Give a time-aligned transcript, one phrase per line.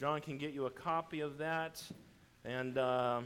[0.00, 1.82] John can get you a copy of that.
[2.44, 3.20] And uh,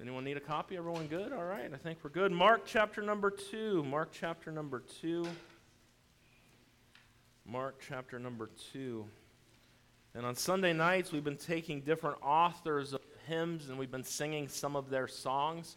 [0.00, 0.76] anyone need a copy?
[0.76, 1.32] Everyone good?
[1.32, 2.32] All right, I think we're good.
[2.32, 3.84] Mark chapter number 2.
[3.84, 5.26] Mark chapter number 2.
[7.46, 9.04] Mark chapter number 2.
[10.14, 14.48] And on Sunday nights, we've been taking different authors of hymns and we've been singing
[14.48, 15.76] some of their songs.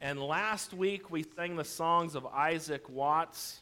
[0.00, 3.60] And last week, we sang the songs of Isaac Watts.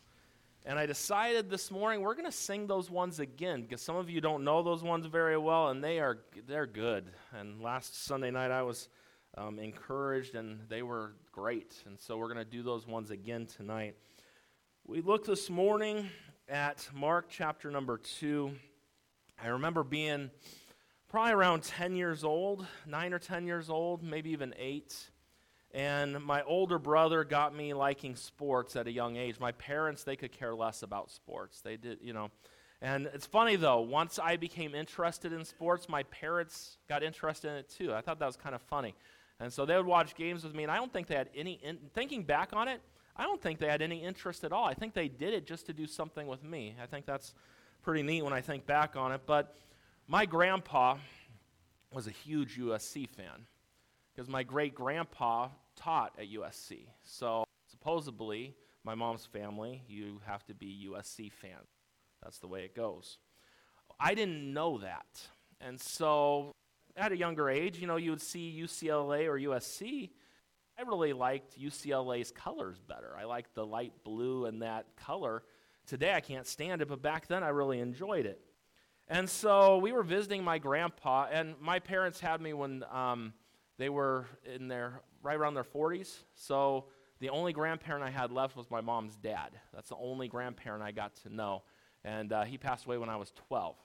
[0.68, 4.10] And I decided this morning we're going to sing those ones again because some of
[4.10, 7.10] you don't know those ones very well, and they are they're good.
[7.32, 8.90] And last Sunday night I was
[9.38, 11.82] um, encouraged, and they were great.
[11.86, 13.96] And so we're going to do those ones again tonight.
[14.86, 16.10] We looked this morning
[16.50, 18.52] at Mark chapter number two.
[19.42, 20.30] I remember being
[21.08, 24.94] probably around 10 years old, nine or 10 years old, maybe even eight.
[25.74, 29.38] And my older brother got me liking sports at a young age.
[29.38, 31.60] My parents, they could care less about sports.
[31.60, 32.30] They did, you know.
[32.80, 37.56] And it's funny though, once I became interested in sports, my parents got interested in
[37.56, 37.92] it too.
[37.92, 38.94] I thought that was kind of funny.
[39.40, 41.60] And so they would watch games with me, and I don't think they had any,
[41.62, 42.80] in, thinking back on it,
[43.16, 44.64] I don't think they had any interest at all.
[44.64, 46.74] I think they did it just to do something with me.
[46.82, 47.34] I think that's
[47.82, 49.22] pretty neat when I think back on it.
[49.26, 49.56] But
[50.06, 50.96] my grandpa
[51.92, 53.46] was a huge USC fan
[54.18, 56.88] because my great grandpa taught at USC.
[57.04, 61.60] So supposedly, my mom's family, you have to be USC fan.
[62.20, 63.18] That's the way it goes.
[64.00, 65.06] I didn't know that.
[65.60, 66.50] And so
[66.96, 70.10] at a younger age, you know, you would see UCLA or USC.
[70.76, 73.14] I really liked UCLA's colors better.
[73.16, 75.44] I liked the light blue and that color.
[75.86, 78.40] Today I can't stand it, but back then I really enjoyed it.
[79.06, 83.32] And so we were visiting my grandpa, and my parents had me when um,
[83.78, 86.14] they were in their right around their 40s.
[86.34, 86.86] So
[87.20, 89.50] the only grandparent I had left was my mom's dad.
[89.72, 91.62] That's the only grandparent I got to know.
[92.04, 93.76] And uh, he passed away when I was 12.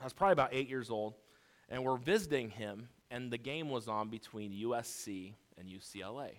[0.00, 1.14] I was probably about eight years old.
[1.68, 6.30] And we're visiting him, and the game was on between USC and UCLA.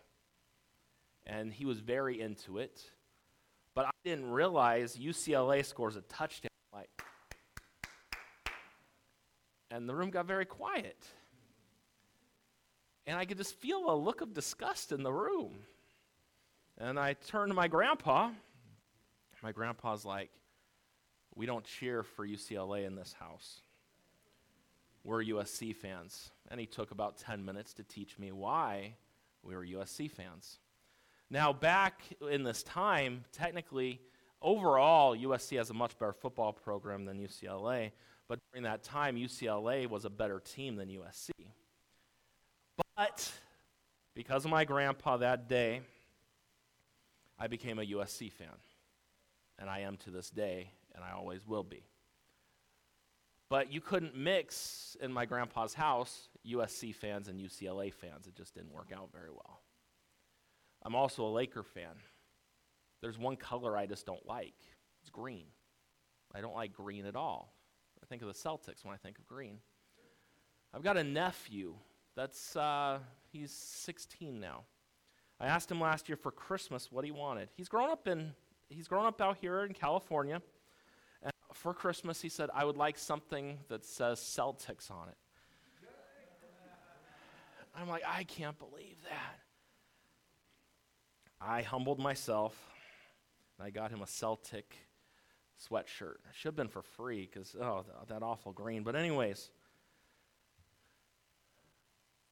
[1.28, 2.82] And he was very into it.
[3.76, 6.50] But I didn't realize UCLA scores a touchdown.
[6.74, 6.90] Like,
[9.70, 11.06] and the room got very quiet.
[13.10, 15.56] And I could just feel a look of disgust in the room.
[16.78, 18.30] And I turned to my grandpa.
[19.42, 20.30] My grandpa's like,
[21.34, 23.62] We don't cheer for UCLA in this house.
[25.04, 26.30] We're USC fans.
[26.52, 28.94] And he took about 10 minutes to teach me why
[29.42, 30.60] we were USC fans.
[31.32, 34.02] Now, back in this time, technically,
[34.40, 37.92] overall, USC has a much better football program than UCLA.
[38.28, 41.39] But during that time, UCLA was a better team than USC.
[42.96, 43.32] But
[44.16, 45.82] because of my grandpa that day,
[47.38, 48.48] I became a USC fan.
[49.58, 51.84] And I am to this day, and I always will be.
[53.50, 58.28] But you couldn't mix in my grandpa's house USC fans and UCLA fans.
[58.28, 59.62] It just didn't work out very well.
[60.84, 61.96] I'm also a Laker fan.
[63.02, 64.56] There's one color I just don't like
[65.02, 65.46] it's green.
[66.34, 67.54] I don't like green at all.
[68.04, 69.60] I think of the Celtics when I think of green.
[70.74, 71.76] I've got a nephew
[72.16, 73.00] that's uh,
[73.32, 74.64] he's 16 now.
[75.40, 77.50] I asked him last year for Christmas what he wanted.
[77.56, 78.34] He's grown up in
[78.68, 80.42] he's grown up out here in California.
[81.24, 85.18] And for Christmas, he said, "I would like something that says Celtics on it."
[87.76, 89.40] I'm like, I can't believe that.
[91.40, 92.54] I humbled myself,
[93.58, 94.76] and I got him a Celtic
[95.60, 96.16] sweatshirt.
[96.16, 98.84] It should have been for free because oh, that awful green.
[98.84, 99.50] But anyways,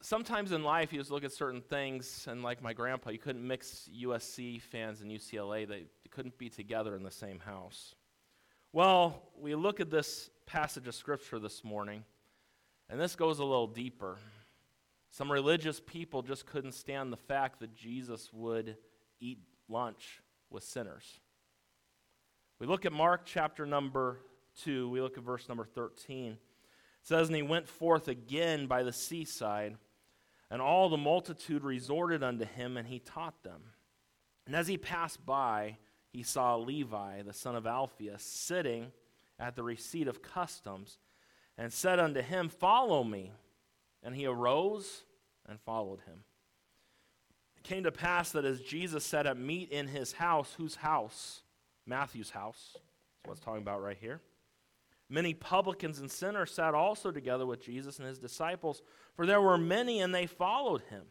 [0.01, 3.45] sometimes in life you just look at certain things, and like my grandpa, you couldn't
[3.45, 7.95] mix USC fans and UCLA, they couldn't be together in the same house.
[8.73, 12.03] Well, we look at this passage of Scripture this morning,
[12.89, 14.17] and this goes a little deeper.
[15.11, 18.77] Some religious people just couldn't stand the fact that Jesus would
[19.19, 21.19] eat lunch with sinners.
[22.59, 24.19] We look at Mark chapter number
[24.63, 26.33] 2, we look at verse number 13.
[26.33, 26.37] It
[27.03, 29.77] says, And he went forth again by the seaside
[30.49, 33.61] and all the multitude resorted unto him, and he taught them.
[34.45, 35.77] And as he passed by,
[36.11, 38.91] he saw Levi, the son of Alphaeus, sitting
[39.39, 40.97] at the receipt of customs,
[41.57, 43.33] and said unto him, Follow me.
[44.03, 45.03] And he arose
[45.49, 46.23] and followed him.
[47.57, 51.41] It came to pass that as Jesus sat at meat in his house, whose house?
[51.85, 52.71] Matthew's house.
[52.73, 52.83] That's
[53.25, 54.21] what it's talking about right here.
[55.09, 58.81] Many publicans and sinners sat also together with Jesus and his disciples,
[59.15, 61.03] for there were many and they followed him.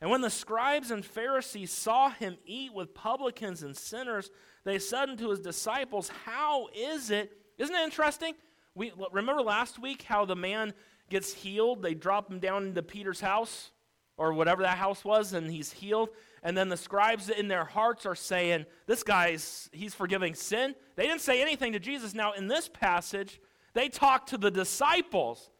[0.00, 4.30] And when the scribes and Pharisees saw him eat with publicans and sinners,
[4.64, 7.32] they said unto his disciples, How is it?
[7.56, 8.34] Isn't it interesting?
[8.74, 10.72] We remember last week how the man
[11.10, 11.82] gets healed.
[11.82, 13.70] They drop him down into Peter's house
[14.16, 16.10] or whatever that house was, and he's healed.
[16.42, 20.74] And then the scribes in their hearts are saying, This guy's, he's forgiving sin.
[20.96, 22.14] They didn't say anything to Jesus.
[22.14, 23.40] Now, in this passage,
[23.74, 25.50] they talk to the disciples.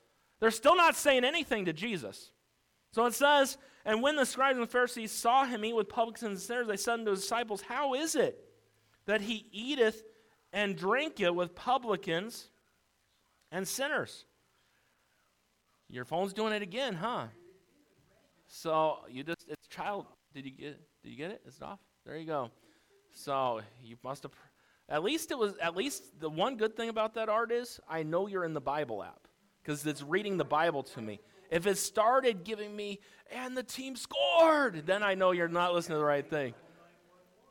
[0.41, 2.33] They're still not saying anything to Jesus.
[2.93, 6.39] So it says, And when the scribes and Pharisees saw him eat with publicans and
[6.39, 8.39] sinners, they said unto his disciples, How is it
[9.07, 10.05] that he eateth
[10.53, 12.51] and drinketh with publicans
[13.51, 14.25] and sinners?
[15.91, 17.27] Your phone's doing it again, huh?
[18.47, 20.07] So you just, it's child.
[20.39, 20.81] Did you get it?
[21.03, 21.43] Did you get it?
[21.49, 21.81] Is it off?
[22.07, 22.53] There you go.
[23.13, 24.31] So you must have,
[24.89, 28.05] at least it was, at least the one good thing about that art is I
[28.05, 29.27] know you're in the Bible app
[29.61, 31.19] because it's reading the Bible to me.
[31.51, 33.01] If it started giving me,
[33.33, 36.55] and the team scored, then I know you're not listening to the right thing.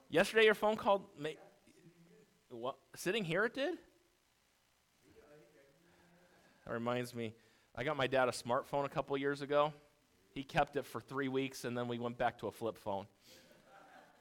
[0.09, 1.03] Yesterday, your phone called,
[2.49, 3.77] what, sitting here it did?
[6.65, 7.33] That reminds me,
[7.75, 9.73] I got my dad a smartphone a couple years ago.
[10.37, 13.07] He kept it for three weeks, and then we went back to a flip phone.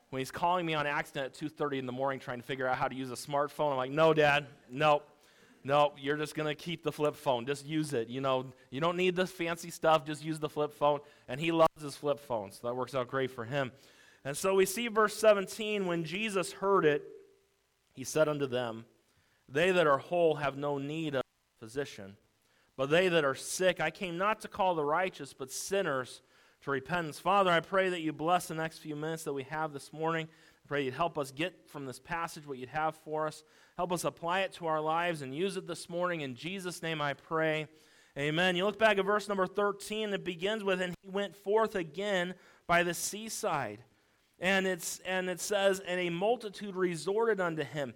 [0.08, 2.78] When he's calling me on accident at 2.30 in the morning trying to figure out
[2.78, 5.06] how to use a smartphone, I'm like, no, Dad, nope.
[5.62, 7.44] Nope, you're just going to keep the flip phone.
[7.44, 8.08] Just use it.
[8.08, 10.06] You know, you don't need the fancy stuff.
[10.06, 11.00] Just use the flip phone.
[11.28, 13.70] And he loves his flip phone, so that works out great for him.
[14.24, 17.02] And so we see verse 17 when Jesus heard it,
[17.92, 18.86] he said unto them,
[19.50, 21.22] They that are whole have no need of
[21.60, 22.16] physician,
[22.76, 26.23] but they that are sick, I came not to call the righteous, but sinners
[26.62, 27.19] to repentance.
[27.19, 30.26] Father, I pray that you bless the next few minutes that we have this morning.
[30.26, 33.44] I pray you'd help us get from this passage what you'd have for us.
[33.76, 36.23] Help us apply it to our lives and use it this morning.
[36.23, 37.69] In Jesus' name I pray.
[38.19, 38.56] Amen.
[38.56, 42.34] You look back at verse number 13, it begins with, And he went forth again
[42.67, 43.84] by the seaside.
[44.38, 47.94] And, it's, and it says, And a multitude resorted unto him.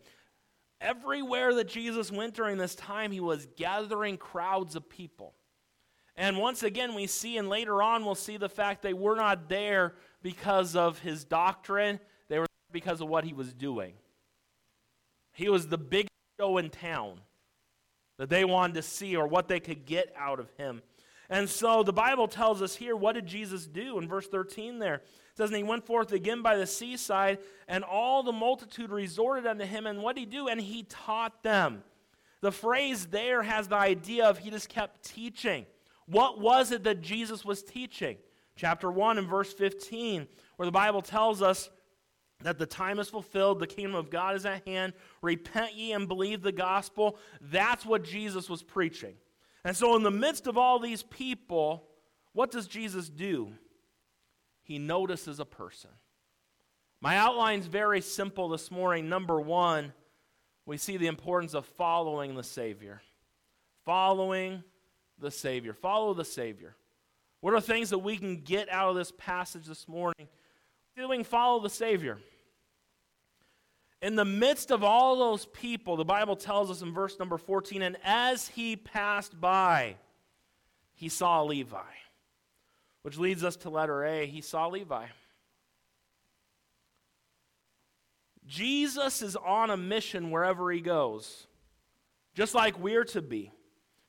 [0.80, 5.34] Everywhere that Jesus went during this time, he was gathering crowds of people.
[6.16, 9.48] And once again, we see, and later on, we'll see the fact they were not
[9.48, 13.94] there because of his doctrine, they were because of what he was doing.
[15.32, 17.20] He was the biggest show in town
[18.18, 20.82] that they wanted to see or what they could get out of him.
[21.30, 25.02] And so the Bible tells us here, what did Jesus do in verse 13 there?
[25.40, 29.64] Says, And he went forth again by the seaside, and all the multitude resorted unto
[29.64, 29.86] him.
[29.86, 30.48] And what did he do?
[30.48, 31.82] And he taught them.
[32.42, 35.66] The phrase there has the idea of he just kept teaching.
[36.06, 38.16] What was it that Jesus was teaching?
[38.56, 40.26] Chapter 1 and verse 15,
[40.56, 41.70] where the Bible tells us
[42.42, 44.92] that the time is fulfilled, the kingdom of God is at hand.
[45.22, 47.18] Repent ye and believe the gospel.
[47.40, 49.14] That's what Jesus was preaching.
[49.64, 51.84] And so, in the midst of all these people,
[52.32, 53.52] what does Jesus do?
[54.70, 55.90] He notices a person.
[57.00, 59.08] My outline's very simple this morning.
[59.08, 59.92] Number one,
[60.64, 63.02] we see the importance of following the Savior.
[63.84, 64.62] Following
[65.18, 65.72] the Savior.
[65.72, 66.76] Follow the Savior.
[67.40, 70.28] What are things that we can get out of this passage this morning?
[70.96, 72.18] Doing follow the Savior.
[74.00, 77.82] In the midst of all those people, the Bible tells us in verse number 14,
[77.82, 79.96] and as he passed by,
[80.94, 81.80] he saw Levi.
[83.02, 84.26] Which leads us to letter A.
[84.26, 85.06] He saw Levi.
[88.46, 91.46] Jesus is on a mission wherever he goes,
[92.34, 93.52] just like we're to be.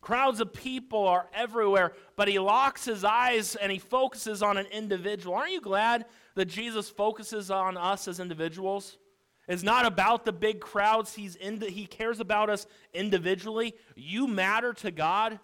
[0.02, 4.66] Crowds of people are everywhere, but he locks his eyes and he focuses on an
[4.72, 5.36] individual.
[5.36, 8.98] Aren't you glad that Jesus focuses on us as individuals?
[9.48, 11.14] It's not about the big crowds.
[11.14, 13.76] He's in he cares about us individually.
[13.96, 15.40] You matter to God.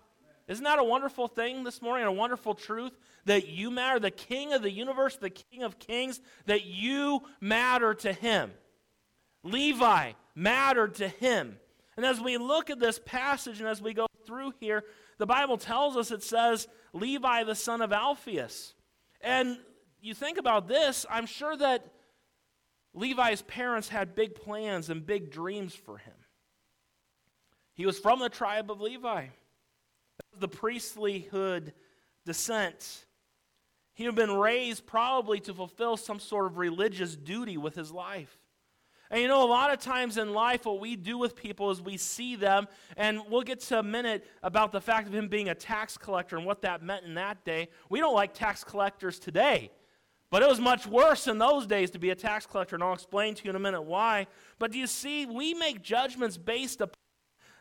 [0.47, 2.97] Isn't that a wonderful thing this morning, a wonderful truth?
[3.25, 7.93] That you matter, the King of the universe, the King of kings, that you matter
[7.95, 8.51] to him.
[9.43, 11.57] Levi mattered to him.
[11.97, 14.83] And as we look at this passage and as we go through here,
[15.17, 18.73] the Bible tells us it says, Levi the son of Alphaeus.
[19.19, 19.57] And
[19.99, 21.91] you think about this, I'm sure that
[22.93, 26.13] Levi's parents had big plans and big dreams for him.
[27.73, 29.27] He was from the tribe of Levi
[30.39, 31.73] the priestlyhood
[32.25, 33.05] descent.
[33.93, 38.37] He had been raised probably to fulfill some sort of religious duty with his life.
[39.09, 41.81] And you know, a lot of times in life, what we do with people is
[41.81, 45.49] we see them, and we'll get to a minute about the fact of him being
[45.49, 47.69] a tax collector and what that meant in that day.
[47.89, 49.71] We don't like tax collectors today,
[50.29, 52.93] but it was much worse in those days to be a tax collector, and I'll
[52.93, 54.27] explain to you in a minute why.
[54.59, 56.97] But do you see, we make judgments based upon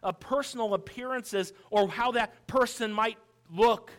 [0.02, 3.18] of personal appearances or how that person might
[3.50, 3.90] look.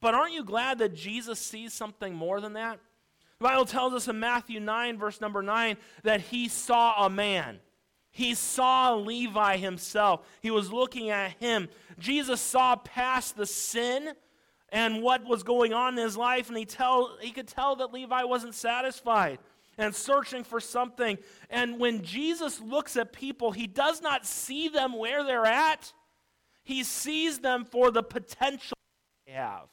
[0.00, 2.78] But aren't you glad that Jesus sees something more than that?
[3.38, 7.60] The Bible tells us in Matthew 9, verse number 9, that he saw a man.
[8.10, 10.26] He saw Levi himself.
[10.40, 11.68] He was looking at him.
[11.98, 14.12] Jesus saw past the sin
[14.70, 17.92] and what was going on in his life, and he, tell, he could tell that
[17.92, 19.38] Levi wasn't satisfied
[19.78, 21.18] and searching for something.
[21.50, 25.92] And when Jesus looks at people, he does not see them where they're at,
[26.62, 28.76] he sees them for the potential
[29.26, 29.68] they have.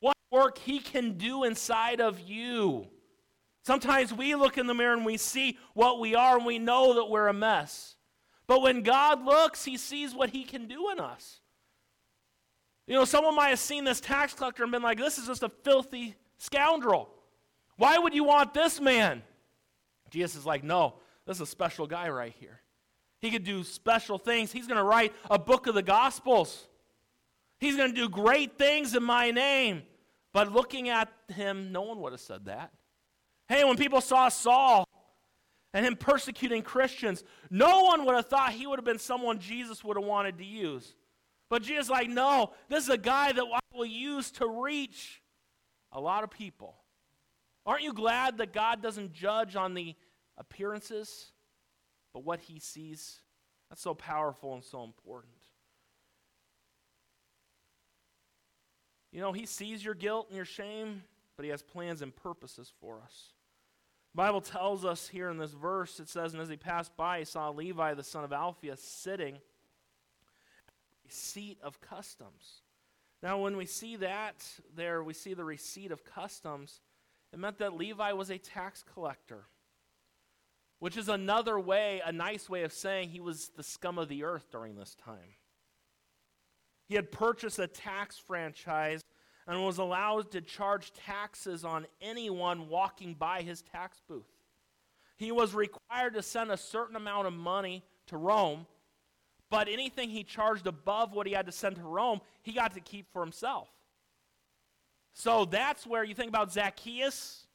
[0.00, 2.88] What work he can do inside of you.
[3.64, 6.94] Sometimes we look in the mirror and we see what we are and we know
[6.94, 7.96] that we're a mess.
[8.46, 11.40] But when God looks, he sees what he can do in us.
[12.86, 15.42] You know, someone might have seen this tax collector and been like, this is just
[15.42, 17.08] a filthy scoundrel.
[17.76, 19.22] Why would you want this man?
[20.10, 20.94] Jesus is like, no,
[21.26, 22.60] this is a special guy right here.
[23.20, 24.52] He could do special things.
[24.52, 26.68] He's going to write a book of the Gospels.
[27.58, 29.82] He's going to do great things in my name.
[30.32, 32.70] But looking at him, no one would have said that.
[33.48, 34.86] Hey, when people saw Saul
[35.72, 39.82] and him persecuting Christians, no one would have thought he would have been someone Jesus
[39.82, 40.94] would have wanted to use.
[41.48, 45.22] But Jesus like, no, this is a guy that I will use to reach
[45.92, 46.74] a lot of people.
[47.66, 49.94] Aren't you glad that God doesn't judge on the
[50.36, 51.32] appearances,
[52.12, 53.20] but what he sees?
[53.70, 55.32] That's so powerful and so important.
[59.12, 61.02] You know, he sees your guilt and your shame,
[61.36, 63.30] but he has plans and purposes for us.
[64.12, 67.20] The Bible tells us here in this verse, it says, And as he passed by,
[67.20, 69.38] he saw Levi, the son of Alphaeus, sitting
[71.08, 72.62] seat of customs.
[73.22, 74.44] Now, when we see that
[74.74, 76.80] there, we see the receipt of customs.
[77.34, 79.48] It meant that Levi was a tax collector,
[80.78, 84.22] which is another way, a nice way of saying he was the scum of the
[84.22, 85.34] earth during this time.
[86.86, 89.02] He had purchased a tax franchise
[89.48, 94.30] and was allowed to charge taxes on anyone walking by his tax booth.
[95.16, 98.66] He was required to send a certain amount of money to Rome
[99.50, 102.80] but anything he charged above what he had to send to Rome, he got to
[102.80, 103.68] keep for himself.
[105.14, 107.46] So that's where you think about Zacchaeus,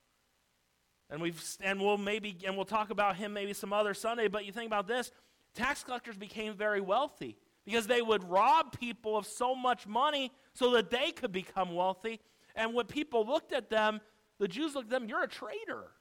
[1.09, 4.45] and we've and we'll maybe and we'll talk about him maybe some other Sunday, but
[4.45, 5.11] you think about this,
[5.53, 10.71] tax collectors became very wealthy because they would rob people of so much money so
[10.71, 12.21] that they could become wealthy.
[12.55, 13.99] And when people looked at them,
[14.39, 15.91] the Jews looked at them, you're a traitor.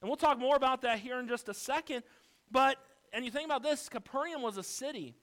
[0.00, 2.04] And we'll talk more about that here in just a second.
[2.50, 2.78] But
[3.12, 5.14] and you think about this Capernaum was a city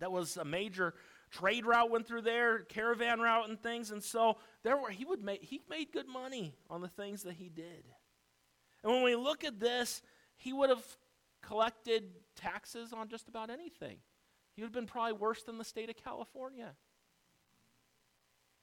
[0.00, 0.94] that was a major
[1.30, 3.90] trade route went through there, caravan route and things.
[3.90, 7.34] And so there were, he, would make, he made good money on the things that
[7.34, 7.84] he did.
[8.82, 10.02] And when we look at this,
[10.36, 10.84] he would have
[11.42, 12.04] collected
[12.36, 13.98] taxes on just about anything.
[14.54, 16.72] He would have been probably worse than the state of California.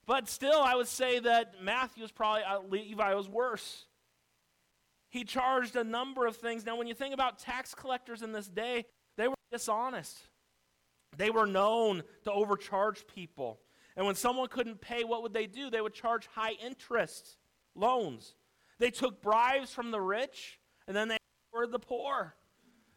[0.07, 3.85] But still, I would say that Matthew was probably, uh, Levi was worse.
[5.09, 6.65] He charged a number of things.
[6.65, 8.85] Now, when you think about tax collectors in this day,
[9.17, 10.17] they were dishonest.
[11.15, 13.59] They were known to overcharge people.
[13.95, 15.69] And when someone couldn't pay, what would they do?
[15.69, 17.37] They would charge high interest
[17.73, 18.35] loans.
[18.79, 21.17] They took bribes from the rich and then they
[21.51, 22.35] were the poor.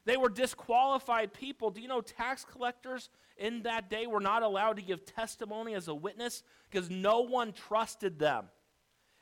[0.04, 1.70] They were disqualified people.
[1.70, 5.88] Do you know tax collectors in that day were not allowed to give testimony as
[5.88, 8.46] a witness because no one trusted them?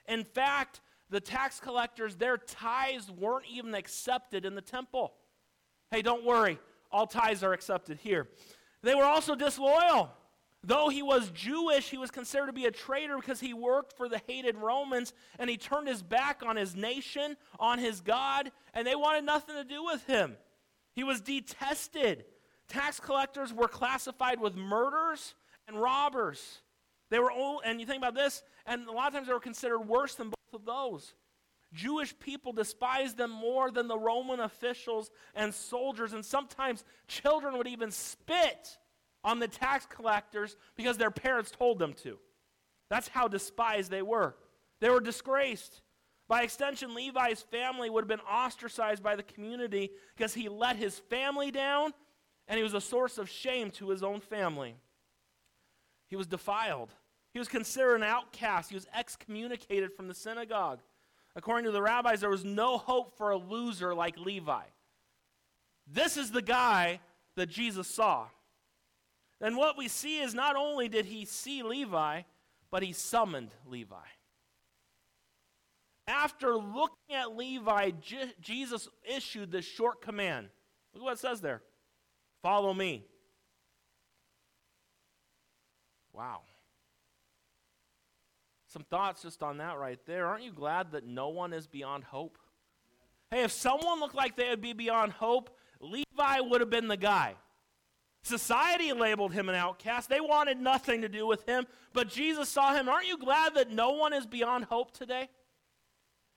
[0.09, 0.80] In fact,
[1.11, 5.14] the tax collectors, their tithes weren't even accepted in the temple.
[5.90, 6.59] Hey, don't worry,
[6.90, 8.28] all tithes are accepted here.
[8.82, 10.11] They were also disloyal.
[10.64, 14.08] Though he was Jewish, he was considered to be a traitor because he worked for
[14.08, 18.87] the hated Romans and he turned his back on his nation, on his God, and
[18.87, 20.37] they wanted nothing to do with him.
[20.94, 22.25] He was detested.
[22.68, 25.35] Tax collectors were classified with murderers
[25.68, 26.61] and robbers.
[27.11, 29.40] They were old, and you think about this, and a lot of times they were
[29.40, 31.14] considered worse than both of those.
[31.72, 37.66] Jewish people despised them more than the Roman officials and soldiers, and sometimes children would
[37.66, 38.78] even spit
[39.22, 42.18] on the tax collectors because their parents told them to.
[42.88, 44.34] That's how despised they were.
[44.80, 45.82] They were disgraced.
[46.28, 50.98] By extension, Levi's family would have been ostracized by the community because he let his
[50.98, 51.92] family down
[52.46, 54.75] and he was a source of shame to his own family.
[56.06, 56.90] He was defiled.
[57.32, 58.70] He was considered an outcast.
[58.70, 60.80] He was excommunicated from the synagogue.
[61.38, 64.64] According to the rabbis, there was no hope for a loser like Levi.
[65.87, 66.99] This is the guy
[67.37, 68.26] that Jesus saw.
[69.40, 72.23] And what we see is not only did he see Levi,
[72.73, 73.95] but he summoned Levi.
[76.09, 80.49] After looking at Levi, Je- Jesus issued this short command.
[80.92, 81.62] Look what it says there
[82.42, 83.07] Follow me.
[86.12, 86.40] Wow.
[88.68, 90.26] Some thoughts just on that right there.
[90.26, 92.38] Aren't you glad that no one is beyond hope?
[93.30, 96.96] Hey, if someone looked like they would be beyond hope, Levi would have been the
[96.96, 97.34] guy.
[98.22, 100.10] Society labeled him an outcast.
[100.10, 102.88] They wanted nothing to do with him, but Jesus saw him.
[102.88, 105.28] Aren't you glad that no one is beyond hope today?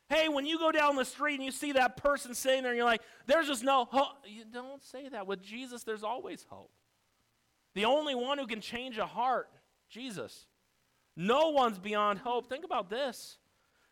[0.07, 2.77] Hey, when you go down the street and you see that person sitting there and
[2.77, 4.17] you're like, there's just no hope.
[4.25, 5.27] You don't say that.
[5.27, 6.71] With Jesus, there's always hope.
[7.73, 9.49] The only one who can change a heart,
[9.89, 10.45] Jesus.
[11.15, 12.47] No one's beyond hope.
[12.47, 13.37] Think about this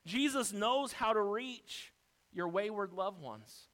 [0.06, 1.94] Jesus knows how to reach
[2.34, 3.68] your wayward loved ones.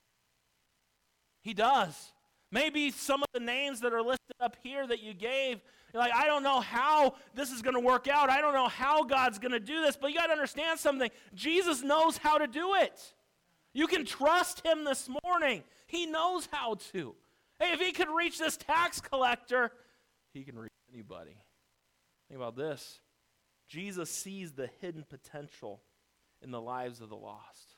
[1.42, 2.12] He does.
[2.52, 5.62] Maybe some of the names that are listed up here that you gave,
[5.94, 8.30] you're like, I don't know how this is going to work out.
[8.30, 9.98] I don't know how God's going to do this.
[9.98, 13.14] But you got to understand something Jesus knows how to do it.
[13.74, 15.64] You can trust him this morning.
[15.88, 17.16] He knows how to.
[17.60, 19.72] Hey, if he could reach this tax collector,
[20.34, 21.38] he can reach anybody.
[22.28, 23.00] Think about this
[23.68, 25.82] Jesus sees the hidden potential
[26.42, 27.76] in the lives of the lost.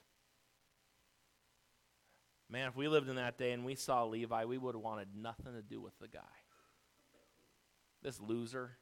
[2.50, 5.10] Man, if we lived in that day and we saw Levi, we would have wanted
[5.15, 6.20] nothing to do with the guy.
[8.01, 8.77] This loser.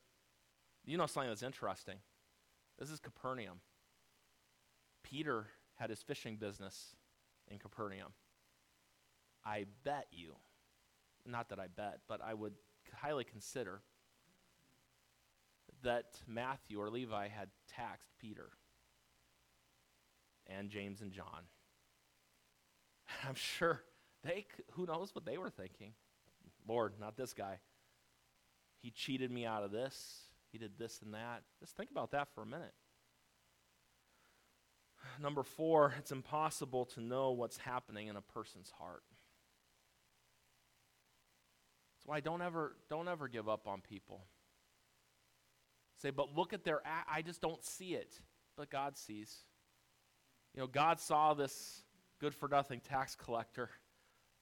[0.86, 1.96] You know something that's interesting?
[2.78, 3.60] This is Capernaum.
[5.04, 6.96] Peter had his fishing business
[7.50, 8.14] in Capernaum.
[9.44, 10.36] I bet you,
[11.26, 12.54] not that I bet, but I would
[12.94, 13.82] highly consider
[15.86, 18.50] that Matthew or Levi had taxed Peter
[20.48, 21.46] and James and John
[23.28, 23.82] I'm sure
[24.24, 25.94] they, who knows what they were thinking.
[26.68, 27.60] Lord, not this guy.
[28.82, 30.24] He cheated me out of this.
[30.52, 31.44] He did this and that.
[31.60, 32.74] Just think about that for a minute.
[35.22, 39.04] Number four, it's impossible to know what's happening in a person's heart.
[41.96, 44.26] That's why don't ever, don't ever give up on people.
[46.06, 48.14] Say, but look at their, I just don't see it.
[48.56, 49.40] But God sees.
[50.54, 51.82] You know, God saw this
[52.22, 53.72] good for nothing tax collector.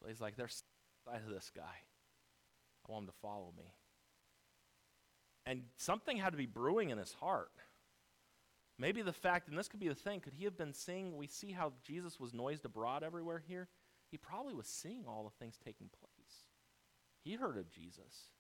[0.06, 0.62] He's like, there's
[1.06, 1.62] side of this guy.
[1.62, 3.64] I want him to follow me.
[5.46, 7.52] And something had to be brewing in his heart.
[8.78, 11.28] Maybe the fact, and this could be the thing, could he have been seeing, we
[11.28, 13.70] see how Jesus was noised abroad everywhere here?
[14.12, 16.44] He probably was seeing all the things taking place.
[17.24, 18.32] He heard of Jesus.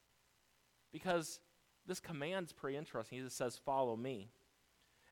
[0.91, 1.39] Because
[1.87, 3.17] this command's pretty interesting.
[3.19, 4.29] He just says, Follow me.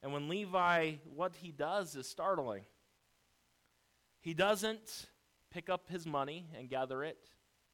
[0.03, 2.63] And when Levi, what he does is startling.
[4.19, 5.07] He doesn't
[5.51, 7.17] pick up his money and gather it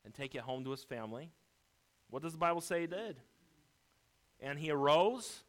[0.04, 1.32] and take it home to his family.
[2.10, 3.18] What does the Bible say he did?
[4.40, 5.44] And he arose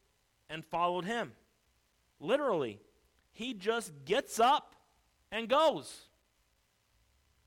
[0.51, 1.33] and followed him.
[2.21, 2.81] Literally,
[3.33, 4.75] he just gets up
[5.31, 6.09] and goes.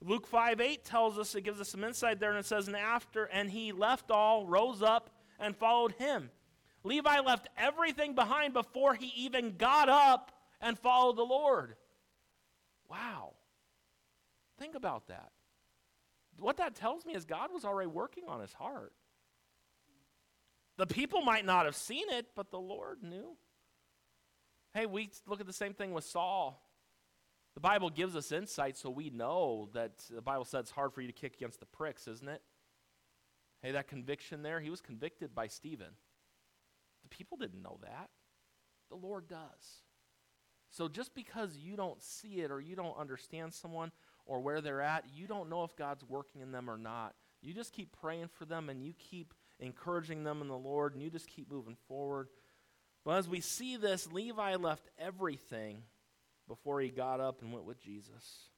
[0.04, 2.78] Luke 5 8 tells us, it gives us some insight there, and it says, And
[2.78, 5.10] after, and he left all, rose up,
[5.41, 6.30] and followed him.
[6.84, 11.75] Levi left everything behind before he even got up and followed the Lord.
[12.89, 13.34] Wow.
[14.58, 15.32] Think about that.
[16.39, 18.93] What that tells me is God was already working on his heart.
[20.77, 23.36] The people might not have seen it, but the Lord knew.
[24.73, 26.65] Hey, we look at the same thing with Saul.
[27.54, 31.01] The Bible gives us insight so we know that the Bible says it's hard for
[31.01, 32.41] you to kick against the pricks, isn't it?
[33.62, 35.93] Hey, that conviction there, he was convicted by Stephen.
[37.04, 38.10] The people didn't know that.
[38.89, 39.84] The Lord does.
[40.71, 43.91] So just because you don't see it or you don't understand someone
[44.26, 47.13] or where they're at, you don't know if God's working in them or not.
[47.41, 51.04] You just keep praying for them and you keep encouraging them in the Lord and
[51.04, 52.30] you just keep moving forward.
[53.04, 55.84] But as we see this, Levi left everything
[56.47, 58.50] before he got up and went with Jesus.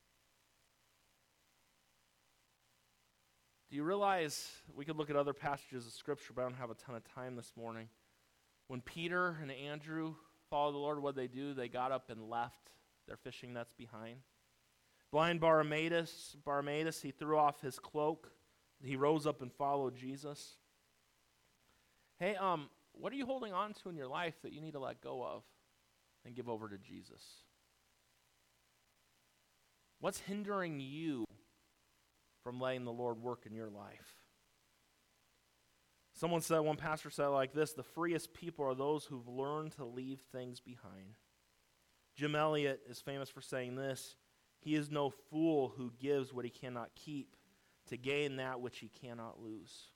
[3.74, 6.70] Do you realize we could look at other passages of Scripture, but I don't have
[6.70, 7.88] a ton of time this morning.
[8.68, 10.14] When Peter and Andrew
[10.52, 11.56] followed the Lord, what they do?
[11.56, 12.70] They got up and left
[13.08, 14.18] their fishing nets behind.
[15.12, 18.30] Blind Bartimaeus, Bartimaeus, he threw off his cloak.
[18.84, 20.58] He rose up and followed Jesus.
[22.20, 24.80] Hey, um, what are you holding on to in your life that you need to
[24.80, 25.42] let go of
[26.28, 27.24] and give over to Jesus?
[30.00, 31.26] What's hindering you
[32.44, 34.18] from letting the Lord work in your life?
[36.14, 39.86] Someone said, one pastor said like this the freest people are those who've learned to
[39.86, 41.18] leave things behind.
[42.16, 44.16] Jim Elliot is famous for saying this
[44.60, 47.36] He is no fool who gives what he cannot keep
[47.90, 49.88] to gain that which he cannot lose.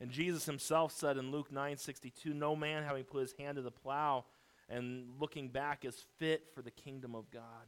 [0.00, 3.70] And Jesus himself said in Luke 9:62, "No man having put his hand to the
[3.70, 4.26] plow
[4.68, 7.66] and looking back is fit for the kingdom of God."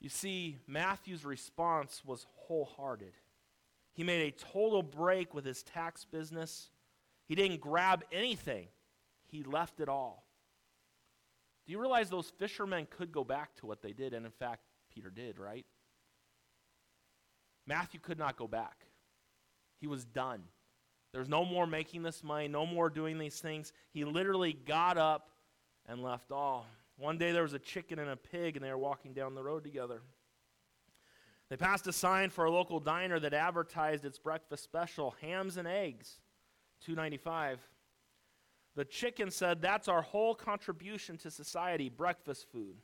[0.00, 3.14] You see, Matthew's response was wholehearted.
[3.92, 6.70] He made a total break with his tax business.
[7.26, 8.68] He didn't grab anything,
[9.26, 10.24] he left it all.
[11.66, 14.14] Do you realize those fishermen could go back to what they did?
[14.14, 14.62] And in fact,
[14.94, 15.66] Peter did, right?
[17.66, 18.86] Matthew could not go back.
[19.80, 20.42] He was done.
[21.12, 23.72] There's no more making this money, no more doing these things.
[23.90, 25.30] He literally got up
[25.86, 26.66] and left all.
[26.96, 29.42] One day there was a chicken and a pig, and they were walking down the
[29.42, 30.00] road together.
[31.48, 35.68] They passed a sign for a local diner that advertised its breakfast special hams and
[35.68, 36.18] eggs,
[36.80, 37.60] 295
[38.74, 42.76] The chicken said, That's our whole contribution to society, breakfast food.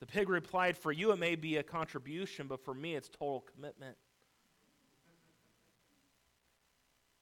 [0.00, 3.44] The pig replied, For you, it may be a contribution, but for me, it's total
[3.54, 3.96] commitment.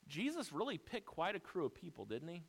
[0.06, 2.42] Jesus really picked quite a crew of people, didn't he?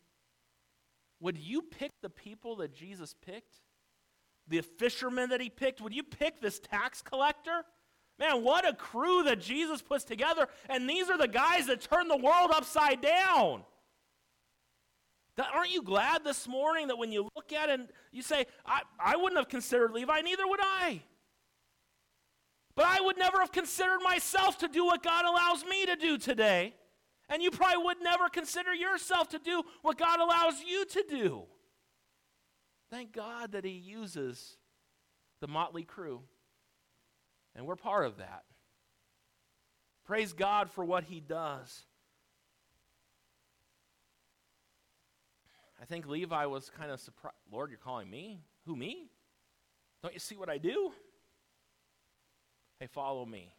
[1.19, 3.55] Would you pick the people that Jesus picked?
[4.47, 5.82] The fishermen that he picked?
[5.82, 7.63] Would you pick this tax collector?
[8.17, 10.47] Man, what a crew that Jesus puts together.
[10.69, 13.63] And these are the guys that turn the world upside down.
[15.53, 18.82] Aren't you glad this morning that when you look at it and you say, I,
[18.99, 21.01] I wouldn't have considered Levi, neither would I.
[22.75, 26.17] But I would never have considered myself to do what God allows me to do
[26.17, 26.73] today.
[27.29, 31.43] And you probably would never consider yourself to do what God allows you to do.
[32.89, 34.57] Thank God that He uses
[35.39, 36.21] the motley crew.
[37.55, 38.43] And we're part of that.
[40.05, 41.83] Praise God for what He does.
[45.81, 47.35] I think Levi was kind of surprised.
[47.51, 48.41] Lord, you're calling me?
[48.65, 49.07] Who, me?
[50.01, 50.91] Don't you see what I do?
[52.79, 53.51] Hey, follow me.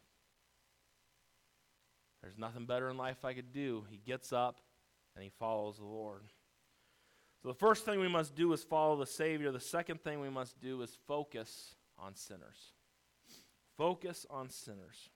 [2.21, 3.83] There's nothing better in life I could do.
[3.89, 4.61] He gets up
[5.15, 6.23] and he follows the Lord.
[7.41, 9.51] So the first thing we must do is follow the Savior.
[9.51, 12.73] The second thing we must do is focus on sinners.
[13.77, 15.09] Focus on sinners.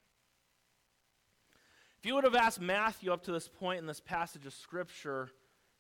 [2.00, 5.30] If you would have asked Matthew up to this point in this passage of Scripture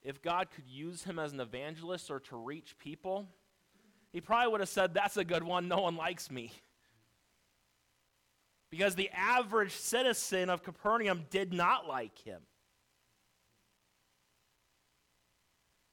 [0.04, 3.28] if God could use him as an evangelist or to reach people,
[4.14, 5.68] he probably would have said, That's a good one.
[5.68, 6.52] No one likes me.
[8.78, 12.42] Because the average citizen of Capernaum did not like him.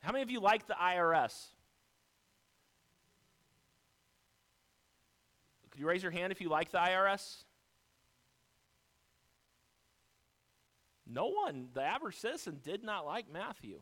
[0.00, 1.46] How many of you like the IRS?
[5.70, 7.44] Could you raise your hand if you like the IRS?
[11.06, 13.80] No one, the average citizen, did not like Matthew.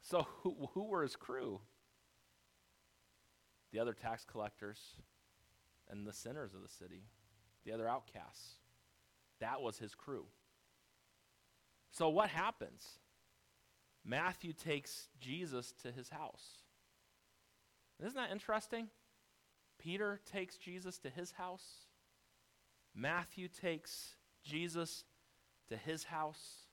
[0.00, 1.60] So, who, who were his crew?
[3.70, 4.96] The other tax collectors
[5.90, 7.04] and the sinners of the city,
[7.64, 8.54] the other outcasts.
[9.40, 10.26] That was his crew.
[11.90, 12.84] So, what happens?
[14.04, 16.62] Matthew takes Jesus to his house.
[18.00, 18.88] Isn't that interesting?
[19.78, 21.86] Peter takes Jesus to his house.
[22.94, 25.04] Matthew takes Jesus
[25.68, 26.64] to his house.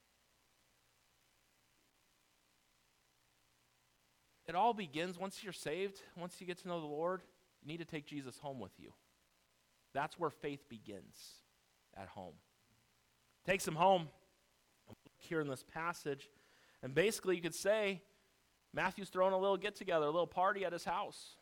[4.47, 7.21] It all begins once you're saved, once you get to know the Lord,
[7.61, 8.93] you need to take Jesus home with you.
[9.95, 11.15] That's where faith begins
[11.95, 12.33] at home.
[13.47, 14.09] Takes him home
[15.17, 16.29] here in this passage.
[16.83, 18.01] And basically, you could say
[18.73, 21.37] Matthew's throwing a little get together, a little party at his house.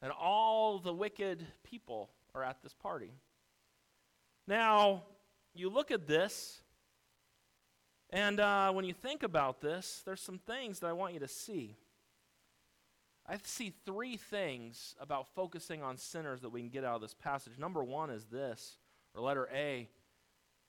[0.00, 3.12] And all the wicked people are at this party.
[4.46, 5.02] Now,
[5.54, 6.62] you look at this,
[8.08, 11.28] and uh, when you think about this, there's some things that I want you to
[11.28, 11.76] see.
[13.28, 17.14] I see three things about focusing on sinners that we can get out of this
[17.14, 17.58] passage.
[17.58, 18.78] Number one is this,
[19.14, 19.88] or letter A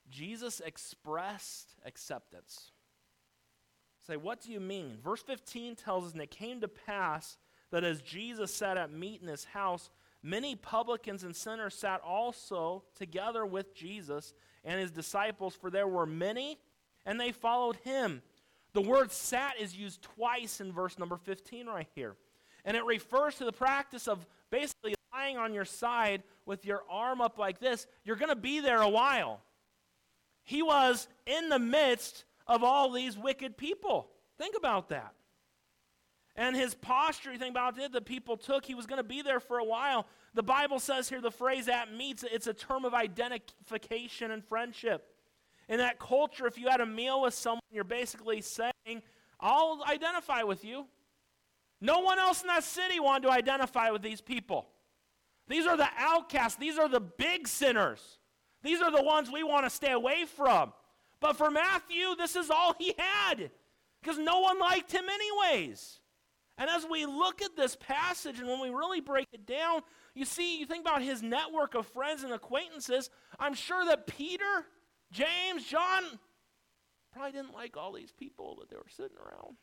[0.10, 2.72] Jesus expressed acceptance.
[4.06, 4.98] Say, what do you mean?
[5.04, 7.38] Verse 15 tells us, and it came to pass
[7.72, 9.90] that as Jesus sat at meat in his house,
[10.24, 16.06] many publicans and sinners sat also together with Jesus and his disciples, for there were
[16.06, 16.58] many,
[17.06, 18.22] and they followed him.
[18.74, 22.16] The word sat is used twice in verse number 15 right here.
[22.66, 27.22] And it refers to the practice of basically lying on your side with your arm
[27.22, 27.88] up like this.
[28.04, 29.42] You're going to be there a while.
[30.44, 34.10] He was in the midst of all these wicked people.
[34.38, 35.14] Think about that.
[36.36, 39.24] And his posture, you think about it, the people took, he was going to be
[39.24, 40.06] there for a while.
[40.36, 45.08] The Bible says here the phrase at meats, it's a term of identification and friendship.
[45.68, 49.02] In that culture, if you had a meal with someone, you're basically saying,
[49.40, 50.86] I'll identify with you.
[51.80, 54.68] No one else in that city wanted to identify with these people.
[55.48, 58.20] These are the outcasts, these are the big sinners.
[58.64, 60.74] These are the ones we want to stay away from.
[61.20, 63.52] But for Matthew, this is all he had
[64.02, 66.00] because no one liked him, anyways.
[66.58, 69.82] And as we look at this passage and when we really break it down,
[70.16, 73.10] you see, you think about his network of friends and acquaintances.
[73.40, 74.66] I'm sure that Peter,
[75.12, 76.04] James, John
[77.14, 79.58] probably didn't like all these people that they were sitting around.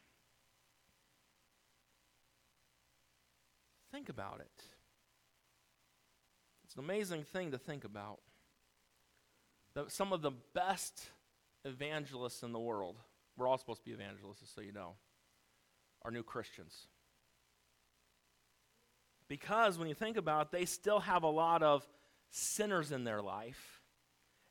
[3.94, 4.64] Think about it.
[6.64, 8.18] It's an amazing thing to think about.
[9.86, 11.10] Some of the best
[11.64, 12.96] evangelists in the world,
[13.36, 14.94] we're all supposed to be evangelists, so you know,
[16.02, 16.88] are new Christians.
[19.28, 21.86] Because when you think about it, they still have a lot of
[22.30, 23.80] sinners in their life,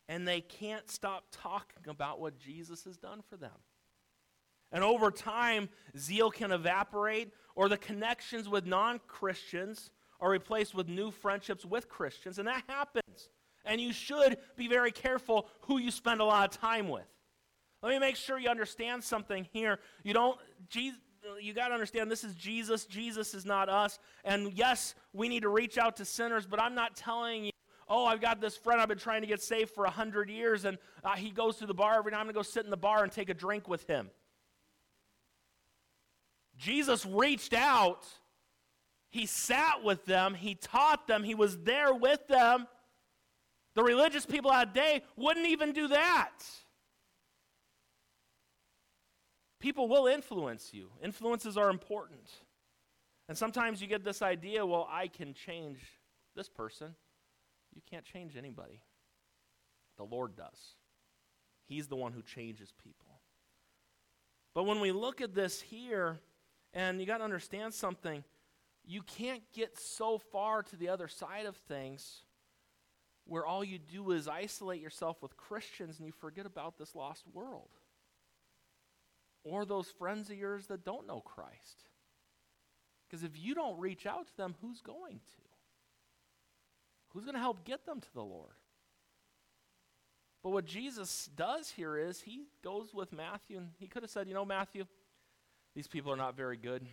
[0.08, 3.52] and they can't stop talking about what Jesus has done for them.
[4.74, 10.90] And over time, zeal can evaporate, or the connections with non Christians are replaced with
[10.90, 13.30] new friendships with Christians, and that happens.
[13.66, 17.06] And you should be very careful who you spend a lot of time with.
[17.82, 19.80] Let me make sure you understand something here.
[20.04, 20.38] You don't,
[20.70, 21.00] Jesus,
[21.40, 22.86] you got to understand this is Jesus.
[22.86, 24.00] Jesus is not us.
[24.26, 27.52] And yes, we need to reach out to sinners, but I'm not telling you,
[27.88, 30.78] oh, I've got this friend I've been trying to get saved for 100 years, and
[31.04, 32.20] uh, he goes to the bar every night.
[32.20, 34.10] I'm going to go sit in the bar and take a drink with him.
[36.64, 38.06] Jesus reached out,
[39.10, 42.68] he sat with them, he taught them, he was there with them.
[43.76, 46.32] The religious people that day wouldn't even do that.
[49.60, 50.90] People will influence you.
[51.04, 52.30] Influences are important.
[53.28, 55.80] And sometimes you get this idea well, I can change
[56.36, 56.96] this person.
[57.74, 58.82] You can't change anybody.
[59.98, 60.76] The Lord does.
[61.66, 63.20] He's the one who changes people.
[64.54, 66.20] But when we look at this here,
[66.74, 68.24] and you got to understand something,
[68.86, 72.24] you can't get so far to the other side of things
[73.26, 77.24] where all you do is isolate yourself with Christians and you forget about this lost
[77.34, 77.70] world
[79.44, 81.84] or those friends of yours that don't know Christ.
[83.08, 85.42] Because if you don't reach out to them, who's going to?
[87.10, 88.56] Who's going to help get them to the Lord?
[90.42, 94.28] But what Jesus does here is he goes with Matthew, and he could have said,
[94.28, 94.86] You know, Matthew,
[95.76, 96.86] these people are not very good.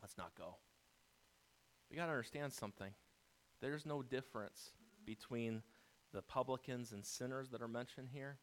[0.00, 0.56] Let's not go.
[1.90, 2.92] We got to understand something.
[3.60, 4.70] There's no difference
[5.04, 5.62] between
[6.12, 8.38] the publicans and sinners that are mentioned here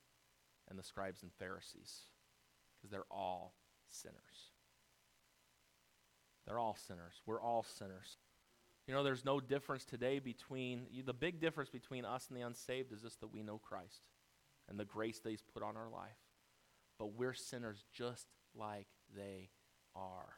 [0.69, 2.01] and the scribes and Pharisees
[2.78, 3.54] because they're all
[3.89, 4.51] sinners.
[6.45, 7.21] They're all sinners.
[7.25, 8.17] We're all sinners.
[8.88, 12.91] You know, there's no difference today between, the big difference between us and the unsaved
[12.91, 14.01] is just that we know Christ
[14.69, 16.17] and the grace that He's put on our life.
[16.99, 19.50] But we're sinners just like they
[19.96, 20.36] are.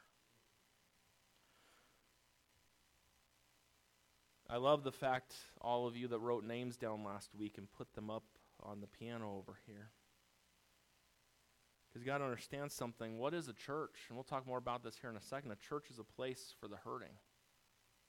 [4.49, 7.93] I love the fact, all of you that wrote names down last week and put
[7.95, 8.23] them up
[8.63, 9.89] on the piano over here.
[11.87, 13.17] Because you got to understand something.
[13.17, 13.95] What is a church?
[14.07, 15.51] And we'll talk more about this here in a second.
[15.51, 17.15] A church is a place for the hurting,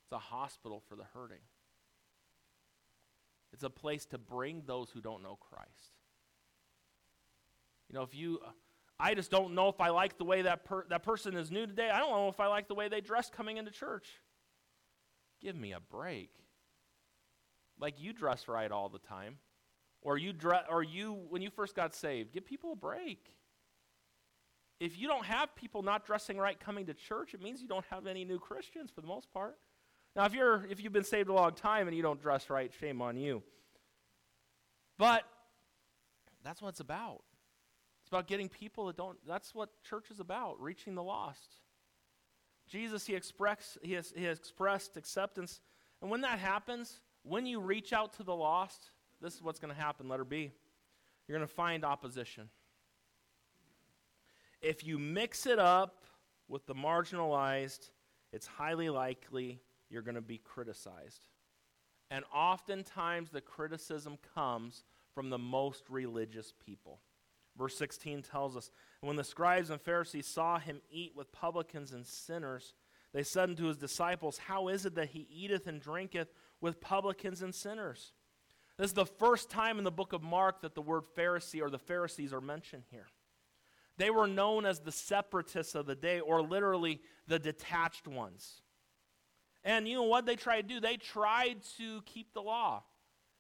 [0.05, 1.43] it's a hospital for the hurting.
[3.53, 5.97] It's a place to bring those who don't know Christ.
[7.89, 8.41] You know, if you,
[9.01, 11.67] I just don't know if I like the way that, per, that person is new
[11.67, 11.91] today.
[11.91, 14.09] I don't know if I like the way they dress coming into church.
[15.41, 16.31] Give me a break.
[17.81, 19.37] Like you dress right all the time.
[20.01, 23.33] Or you dress, or you, when you first got saved, give people a break
[24.81, 27.85] if you don't have people not dressing right coming to church, it means you don't
[27.91, 29.57] have any new Christians for the most part.
[30.15, 32.73] Now, if you're if you've been saved a long time and you don't dress right,
[32.81, 33.43] shame on you.
[34.97, 35.25] But
[36.45, 37.23] that's what it's about.
[38.09, 39.19] It's about getting people that don't.
[39.27, 41.57] That's what church is about, reaching the lost.
[42.67, 45.61] Jesus, he express he has, he has expressed acceptance,
[46.01, 49.75] and when that happens, when you reach out to the lost, this is what's going
[49.75, 50.09] to happen.
[50.09, 50.53] Letter B,
[51.27, 52.49] you're going to find opposition.
[54.63, 56.07] If you mix it up
[56.49, 57.91] with the marginalized,
[58.33, 61.27] it's highly likely you're going to be criticized.
[62.11, 67.01] And oftentimes the criticism comes from the most religious people.
[67.59, 72.07] Verse 16 tells us When the scribes and Pharisees saw him eat with publicans and
[72.07, 72.75] sinners,
[73.13, 76.29] they said unto his disciples, How is it that he eateth and drinketh
[76.61, 78.13] with publicans and sinners?
[78.77, 81.69] This is the first time in the book of Mark that the word Pharisee or
[81.69, 83.07] the Pharisees are mentioned here.
[83.97, 88.63] They were known as the separatists of the day, or literally the detached ones.
[89.65, 90.81] And you know what they tried to do?
[90.81, 92.85] They tried to keep the law.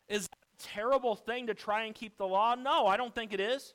[0.08, 2.56] Is that a terrible thing to try and keep the law?
[2.56, 3.74] No, I don't think it is.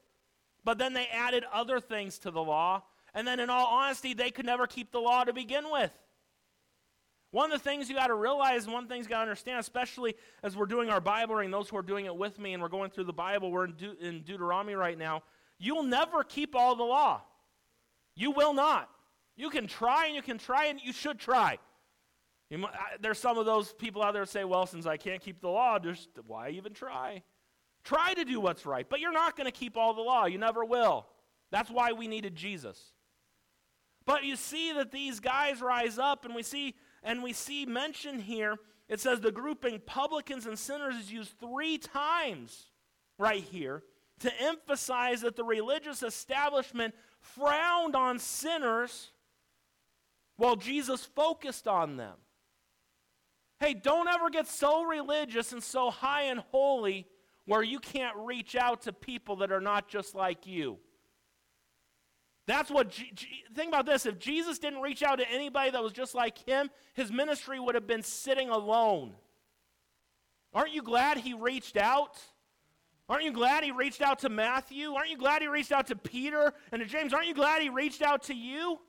[0.63, 4.32] But then they added other things to the law, And then, in all honesty, they
[4.32, 5.91] could never keep the law to begin with.
[7.32, 10.15] One of the things you got to realize, one thing you got to understand, especially
[10.43, 12.69] as we're doing our Bible reading, those who are doing it with me and we're
[12.69, 15.23] going through the Bible, we're in, De- in Deuteronomy right now,
[15.58, 17.21] you'll never keep all the law.
[18.15, 18.89] You will not.
[19.36, 21.58] You can try and you can try and you should try.
[22.52, 22.67] You,
[23.02, 25.80] there's some of those people out there say, well, since I can't keep the law,
[25.80, 27.23] just why even try?
[27.84, 30.26] Try to do what's right, but you're not going to keep all the law.
[30.26, 31.06] You never will.
[31.52, 32.80] That's why we needed Jesus.
[34.06, 38.19] But you see that these guys rise up, and we see and we see mention
[38.19, 38.56] here,
[38.88, 42.67] it says the grouping publicans and sinners is used three times
[43.17, 43.84] right here
[44.19, 49.12] to emphasize that the religious establishment frowned on sinners
[50.38, 52.15] while Jesus focused on them.
[53.60, 57.08] Hey, don't ever get so religious and so high and holy
[57.45, 60.77] where you can't reach out to people that are not just like you.
[62.45, 64.06] That's what, G- G- think about this.
[64.06, 67.75] If Jesus didn't reach out to anybody that was just like him, his ministry would
[67.75, 69.13] have been sitting alone.
[70.53, 72.19] Aren't you glad he reached out?
[73.10, 74.93] Aren't you glad he reached out to Matthew?
[74.93, 77.13] Aren't you glad he reached out to Peter and to James?
[77.13, 78.79] Aren't you glad he reached out to you?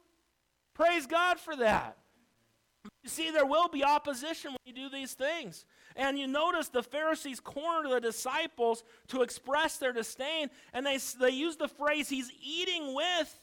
[0.75, 1.97] Praise God for that.
[3.03, 5.65] You see, there will be opposition when you do these things.
[5.97, 11.31] And you notice the Pharisees corner the disciples to express their disdain, and they, they
[11.31, 13.41] use the phrase, he's eating with.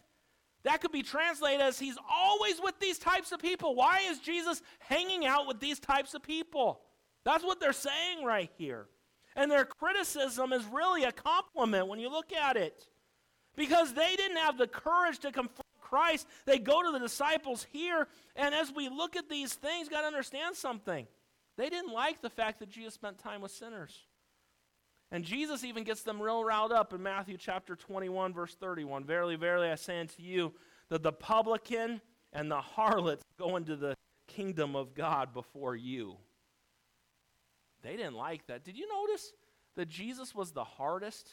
[0.64, 3.74] That could be translated as he's always with these types of people.
[3.74, 6.82] Why is Jesus hanging out with these types of people?
[7.24, 8.88] That's what they're saying right here.
[9.36, 12.88] And their criticism is really a compliment when you look at it.
[13.56, 16.28] Because they didn't have the courage to confront Christ.
[16.46, 20.08] They go to the disciples here, and as we look at these things, got to
[20.08, 21.06] understand something.
[21.62, 23.96] They didn't like the fact that Jesus spent time with sinners.
[25.12, 29.04] And Jesus even gets them real riled up in Matthew chapter 21, verse 31.
[29.04, 30.54] Verily, verily, I say unto you
[30.90, 32.02] that the publican
[32.34, 33.94] and the harlot go into the
[34.28, 36.18] kingdom of God before you.
[37.84, 38.64] They didn't like that.
[38.64, 39.32] Did you notice
[39.76, 41.30] that Jesus was the hardest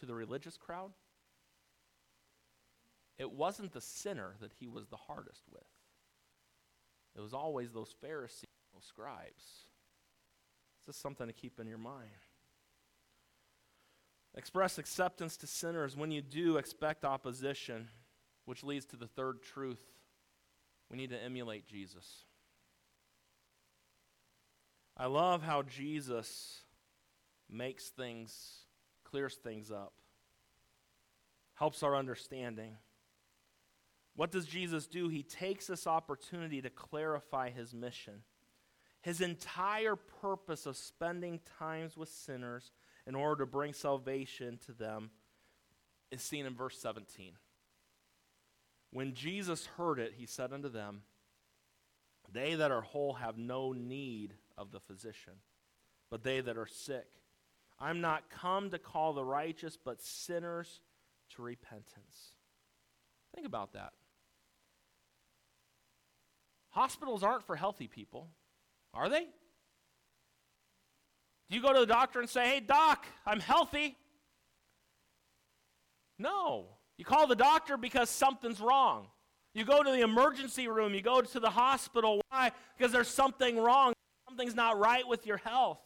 [0.00, 0.90] to the religious crowd?
[3.16, 5.64] It wasn't the sinner that he was the hardest with.
[7.18, 9.42] It was always those Pharisees, those scribes.
[10.76, 12.10] It's just something to keep in your mind.
[14.36, 15.96] Express acceptance to sinners.
[15.96, 17.88] When you do, expect opposition,
[18.44, 19.82] which leads to the third truth.
[20.90, 22.24] We need to emulate Jesus.
[24.96, 26.60] I love how Jesus
[27.50, 28.58] makes things,
[29.02, 29.92] clears things up,
[31.54, 32.76] helps our understanding.
[34.18, 35.08] What does Jesus do?
[35.08, 38.22] He takes this opportunity to clarify his mission.
[39.00, 42.72] His entire purpose of spending times with sinners
[43.06, 45.10] in order to bring salvation to them
[46.10, 47.34] is seen in verse 17.
[48.90, 51.02] When Jesus heard it, he said unto them,
[52.32, 55.34] They that are whole have no need of the physician,
[56.10, 57.06] but they that are sick.
[57.78, 60.80] I'm not come to call the righteous, but sinners
[61.36, 62.32] to repentance.
[63.32, 63.92] Think about that.
[66.78, 68.28] Hospitals aren't for healthy people,
[68.94, 69.26] are they?
[71.50, 73.96] Do you go to the doctor and say, hey, doc, I'm healthy?
[76.20, 76.66] No.
[76.96, 79.08] You call the doctor because something's wrong.
[79.54, 82.20] You go to the emergency room, you go to the hospital.
[82.28, 82.52] Why?
[82.76, 83.92] Because there's something wrong.
[84.28, 85.80] Something's not right with your health.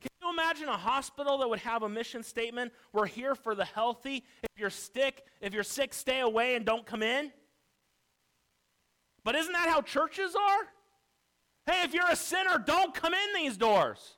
[0.00, 2.70] Can you imagine a hospital that would have a mission statement?
[2.92, 4.22] We're here for the healthy.
[4.44, 7.32] If you're sick, if you're sick, stay away and don't come in.
[9.24, 11.72] But isn't that how churches are?
[11.72, 14.16] Hey, if you're a sinner, don't come in these doors.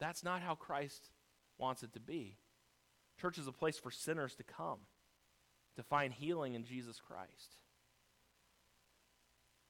[0.00, 1.10] That's not how Christ
[1.58, 2.38] wants it to be.
[3.20, 4.78] Church is a place for sinners to come,
[5.76, 7.56] to find healing in Jesus Christ.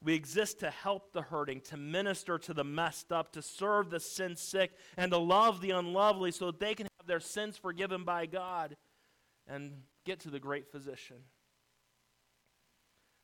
[0.02, 3.98] We exist to help the hurting, to minister to the messed up, to serve the
[3.98, 8.04] sin sick, and to love the unlovely so that they can have their sins forgiven
[8.04, 8.76] by God
[9.48, 9.72] and
[10.04, 11.16] get to the great physician.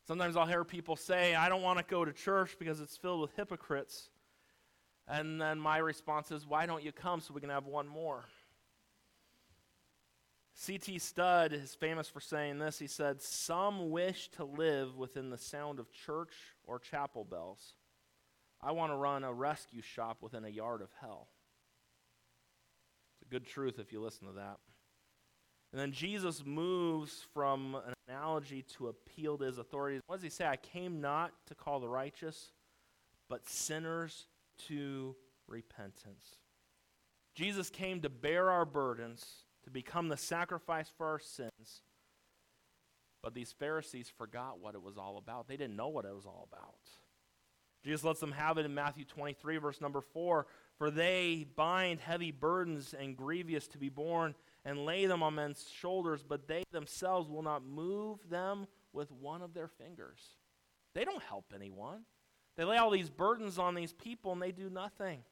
[0.07, 3.21] Sometimes I'll hear people say, I don't want to go to church because it's filled
[3.21, 4.09] with hypocrites.
[5.07, 8.25] And then my response is, Why don't you come so we can have one more?
[10.57, 10.99] C.T.
[10.99, 12.79] Studd is famous for saying this.
[12.79, 16.33] He said, Some wish to live within the sound of church
[16.63, 17.73] or chapel bells.
[18.61, 21.27] I want to run a rescue shop within a yard of hell.
[23.15, 24.57] It's a good truth if you listen to that.
[25.75, 29.99] And then Jesus moves from an analogy to appeal to his authorities.
[30.07, 30.47] What does he say?
[30.47, 32.53] I came not to call the righteous,
[33.27, 34.27] but sinners
[34.69, 35.17] to
[35.49, 36.37] repentance.
[37.35, 39.25] Jesus came to bear our burdens,
[39.65, 41.81] to become the sacrifice for our sins.
[43.21, 45.49] But these Pharisees forgot what it was all about.
[45.49, 46.75] They didn't know what it was all about.
[47.83, 50.47] Jesus lets them have it in Matthew 23, verse number 4
[50.77, 54.35] For they bind heavy burdens and grievous to be borne
[54.65, 59.41] and lay them on men's shoulders, but they themselves will not move them with one
[59.43, 60.19] of their fingers.
[60.95, 62.01] They don't help anyone.
[62.57, 65.23] They lay all these burdens on these people and they do nothing.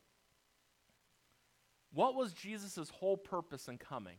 [1.94, 4.18] What was Jesus' whole purpose in coming?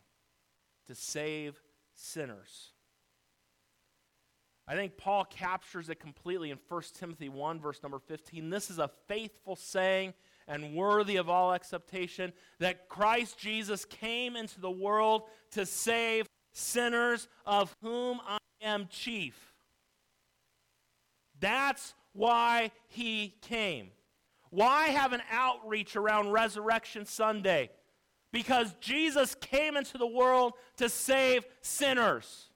[0.87, 1.61] To save
[1.95, 2.73] sinners.
[4.67, 8.49] I think Paul captures it completely in 1 Timothy 1, verse number 15.
[8.49, 10.15] This is a faithful saying
[10.47, 15.23] and worthy of all acceptation that Christ Jesus came into the world
[15.53, 19.53] to save sinners, of whom I am chief.
[21.41, 23.91] That's why he came.
[24.51, 27.71] Why have an outreach around Resurrection Sunday?
[28.33, 32.51] Because Jesus came into the world to save sinners.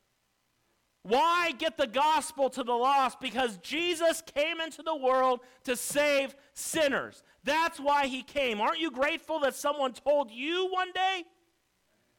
[1.02, 3.20] Why get the gospel to the lost?
[3.20, 7.22] Because Jesus came into the world to save sinners.
[7.44, 8.60] That's why he came.
[8.60, 11.24] Aren't you grateful that someone told you one day?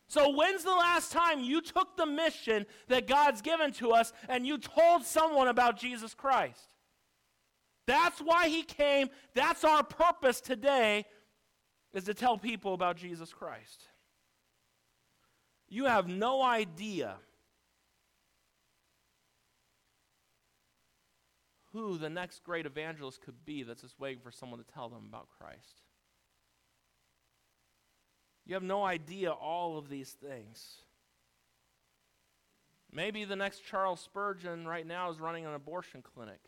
[0.08, 4.48] So, when's the last time you took the mission that God's given to us and
[4.48, 6.74] you told someone about Jesus Christ?
[7.86, 9.10] That's why he came.
[9.36, 11.06] That's our purpose today
[11.94, 13.84] is to tell people about Jesus Christ.
[15.68, 17.18] You have no idea
[21.74, 25.06] who the next great evangelist could be that's just waiting for someone to tell them
[25.08, 25.82] about Christ.
[28.46, 30.78] You have no idea all of these things.
[32.92, 36.40] Maybe the next Charles Spurgeon right now is running an abortion clinic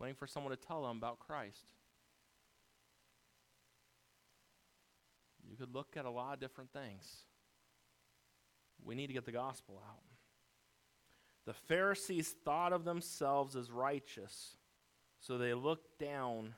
[0.00, 1.74] waiting for someone to tell them about Christ.
[5.48, 7.26] You could look at a lot of different things.
[8.82, 10.09] We need to get the gospel out.
[11.50, 14.56] The Pharisees thought of themselves as righteous,
[15.18, 16.54] so they looked down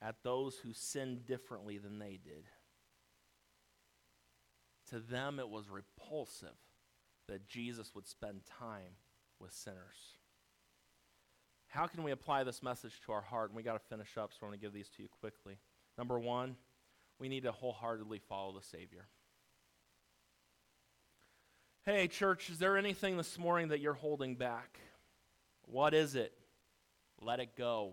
[0.00, 2.44] at those who sinned differently than they did.
[4.90, 6.54] To them, it was repulsive
[7.26, 8.94] that Jesus would spend time
[9.40, 10.18] with sinners.
[11.66, 13.50] How can we apply this message to our heart?
[13.50, 15.58] And we got to finish up, so I want to give these to you quickly.
[15.98, 16.54] Number one,
[17.18, 19.08] we need to wholeheartedly follow the Savior.
[21.86, 24.78] Hey, church, is there anything this morning that you're holding back?
[25.66, 26.32] What is it?
[27.20, 27.92] Let it go.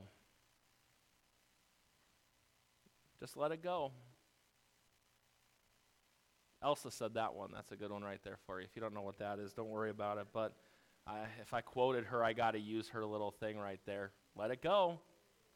[3.20, 3.92] Just let it go.
[6.64, 7.50] Elsa said that one.
[7.54, 8.66] That's a good one right there for you.
[8.66, 10.28] If you don't know what that is, don't worry about it.
[10.32, 10.54] But
[11.06, 14.12] I, if I quoted her, I got to use her little thing right there.
[14.38, 15.02] Let it go.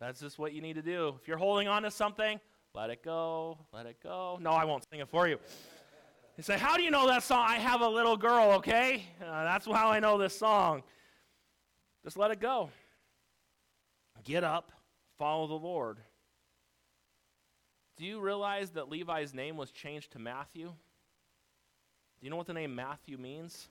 [0.01, 1.15] That's just what you need to do.
[1.21, 2.41] If you're holding on to something,
[2.73, 3.59] let it go.
[3.71, 4.37] Let it go.
[4.41, 5.39] No, I won't sing it for you.
[6.37, 7.45] You say, How do you know that song?
[7.47, 9.05] I have a little girl, okay?
[9.21, 10.83] Uh, that's how I know this song.
[12.03, 12.69] Just let it go.
[14.23, 14.71] Get up,
[15.17, 15.97] follow the Lord.
[17.97, 20.67] Do you realize that Levi's name was changed to Matthew?
[20.67, 23.69] Do you know what the name Matthew means?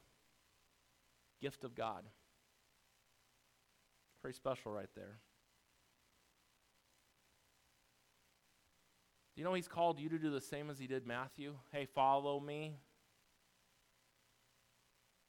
[1.45, 2.05] gift of God.
[4.23, 5.19] Pretty special right there.
[9.35, 11.55] Do you know he's called you to do the same as he did Matthew?
[11.72, 12.76] Hey, follow me.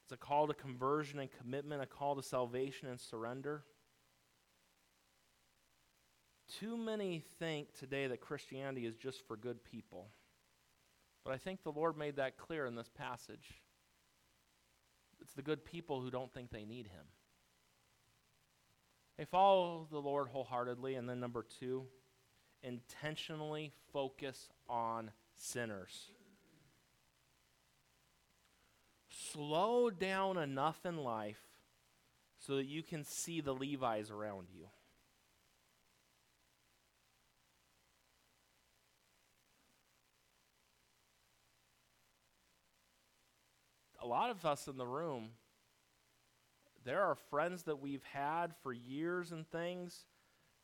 [0.03, 3.63] It's a call to conversion and commitment, a call to salvation and surrender.
[6.59, 10.09] Too many think today that Christianity is just for good people.
[11.23, 13.63] But I think the Lord made that clear in this passage.
[15.19, 17.05] It's the good people who don't think they need him.
[19.17, 20.93] Hey, follow the Lord wholeheartedly.
[20.93, 21.87] And then number two,
[22.65, 26.11] intentionally focus on sinners.
[29.09, 31.41] Slow down enough in life
[32.39, 34.67] so that you can see the Levi's around you.
[44.05, 45.29] a lot of us in the room,
[46.85, 50.05] there are friends that we've had for years and things,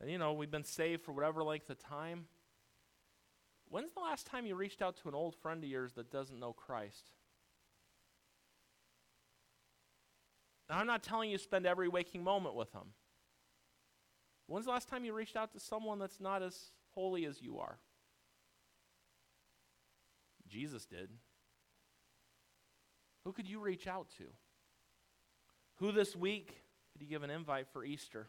[0.02, 2.26] and you know, we've been saved for whatever length of time.
[3.70, 6.40] When's the last time you reached out to an old friend of yours that doesn't
[6.40, 7.12] know Christ?
[10.70, 12.94] Now, I'm not telling you spend every waking moment with them.
[14.48, 17.60] When's the last time you reached out to someone that's not as holy as you
[17.60, 17.78] are?
[20.50, 21.10] Jesus did.
[23.24, 24.26] Who could you reach out to?
[25.76, 28.28] Who this week could you give an invite for Easter?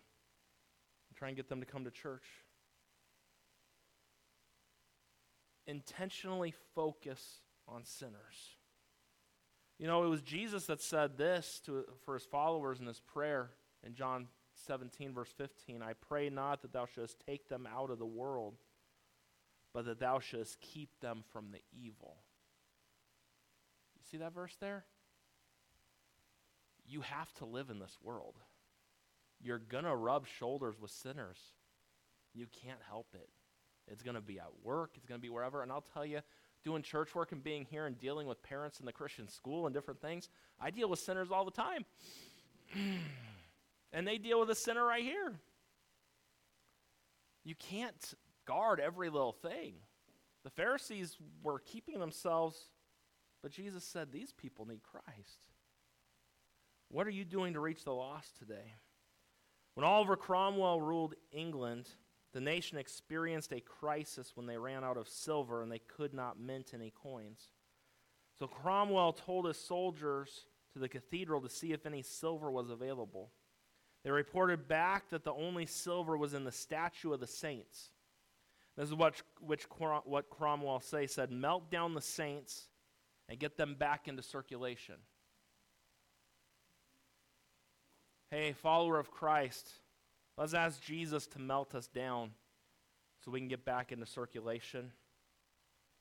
[1.22, 2.24] Try and get them to come to church.
[5.68, 8.56] Intentionally focus on sinners.
[9.78, 13.50] You know, it was Jesus that said this to, for his followers in his prayer
[13.86, 14.26] in John
[14.66, 18.56] 17, verse 15 I pray not that thou shouldst take them out of the world,
[19.72, 22.16] but that thou shouldst keep them from the evil.
[23.94, 24.86] You see that verse there?
[26.84, 28.34] You have to live in this world.
[29.42, 31.38] You're going to rub shoulders with sinners.
[32.34, 33.28] You can't help it.
[33.88, 35.62] It's going to be at work, it's going to be wherever.
[35.62, 36.20] And I'll tell you,
[36.64, 39.74] doing church work and being here and dealing with parents in the Christian school and
[39.74, 40.28] different things,
[40.60, 41.84] I deal with sinners all the time.
[43.92, 45.34] and they deal with a sinner right here.
[47.44, 48.14] You can't
[48.46, 49.74] guard every little thing.
[50.44, 52.56] The Pharisees were keeping themselves,
[53.42, 55.40] but Jesus said, These people need Christ.
[56.88, 58.74] What are you doing to reach the lost today?
[59.74, 61.88] When Oliver Cromwell ruled England,
[62.32, 66.40] the nation experienced a crisis when they ran out of silver and they could not
[66.40, 67.48] mint any coins.
[68.38, 73.30] So Cromwell told his soldiers to the cathedral to see if any silver was available.
[74.04, 77.90] They reported back that the only silver was in the statue of the saints.
[78.76, 79.66] This is what, which,
[80.04, 82.68] what Cromwell say said, melt down the saints
[83.28, 84.96] and get them back into circulation.
[88.32, 89.68] Hey, follower of Christ,
[90.38, 92.30] let's ask Jesus to melt us down
[93.22, 94.92] so we can get back into circulation.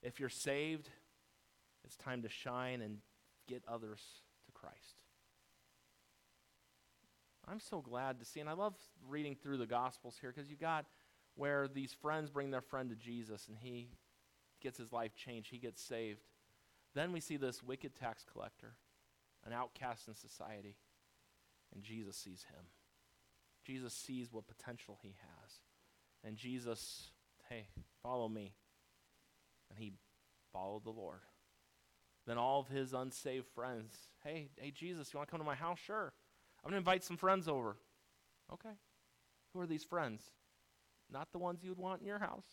[0.02, 0.88] If you're saved,
[1.84, 3.00] it's time to shine and
[3.50, 4.00] get others
[4.46, 5.02] to Christ.
[7.46, 8.76] I'm so glad to see, and I love
[9.10, 10.86] reading through the Gospels here because you got
[11.36, 13.90] where these friends bring their friend to Jesus and he
[14.62, 16.22] gets his life changed, he gets saved.
[16.96, 18.76] Then we see this wicked tax collector,
[19.46, 20.78] an outcast in society.
[21.74, 22.66] And Jesus sees him.
[23.66, 25.52] Jesus sees what potential he has.
[26.24, 27.12] And Jesus,
[27.50, 27.68] hey,
[28.04, 28.54] follow me.
[29.70, 29.94] And he
[30.52, 31.22] followed the Lord.
[32.28, 35.56] Then all of his unsaved friends, hey, hey, Jesus, you want to come to my
[35.56, 35.80] house?
[35.80, 36.14] Sure.
[36.64, 37.78] I'm going to invite some friends over.
[38.54, 38.76] Okay.
[39.54, 40.24] Who are these friends?
[41.12, 42.46] Not the ones you would want in your house.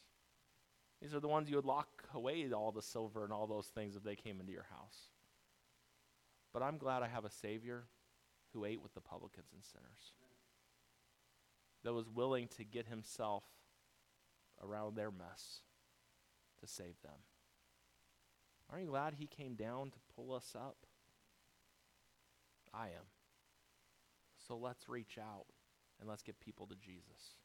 [1.02, 3.94] These are the ones you would lock away all the silver and all those things
[3.94, 4.96] if they came into your house.
[6.52, 7.84] But I'm glad I have a Savior
[8.52, 10.12] who ate with the publicans and sinners,
[11.84, 13.44] that was willing to get himself
[14.62, 15.60] around their mess
[16.60, 17.20] to save them.
[18.70, 20.76] Aren't you glad he came down to pull us up?
[22.74, 23.06] I am.
[24.46, 25.46] So let's reach out
[26.00, 27.36] and let's get people to Jesus.